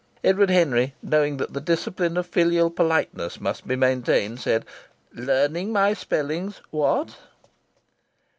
[0.23, 4.65] Edward Henry, knowing that the discipline of filial politeness must be maintained, said,
[5.13, 7.17] "'Learning my spellings' what?"